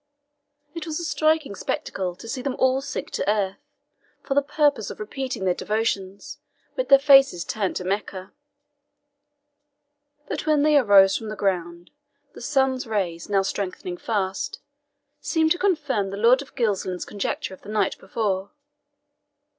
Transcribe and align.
It 0.73 0.87
was 0.87 0.99
a 0.99 1.03
striking 1.03 1.53
spectacle 1.53 2.15
to 2.15 2.27
see 2.27 2.41
them 2.41 2.55
all 2.57 2.81
sink 2.81 3.11
to 3.11 3.29
earth, 3.29 3.59
for 4.23 4.33
the 4.33 4.41
purpose 4.41 4.89
of 4.89 4.99
repeating 4.99 5.45
their 5.45 5.53
devotions, 5.53 6.39
with 6.75 6.89
their 6.89 6.97
faces 6.97 7.45
turned 7.45 7.75
to 7.75 7.83
Mecca. 7.83 8.33
But 10.27 10.47
when 10.47 10.63
they 10.63 10.75
arose 10.75 11.15
from 11.15 11.29
the 11.29 11.35
ground, 11.35 11.91
the 12.33 12.41
sun's 12.41 12.87
rays, 12.87 13.29
now 13.29 13.43
strengthening 13.43 13.97
fast, 13.97 14.59
seemed 15.19 15.51
to 15.51 15.59
confirm 15.59 16.09
the 16.09 16.17
Lord 16.17 16.41
of 16.41 16.55
Gilsland's 16.55 17.05
conjecture 17.05 17.53
of 17.53 17.61
the 17.61 17.69
night 17.69 17.95
before. 17.99 18.49